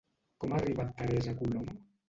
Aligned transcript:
Com 0.45 0.55
ha 0.55 0.61
arribat 0.61 0.95
Teresa 1.03 1.37
Colom? 1.43 1.73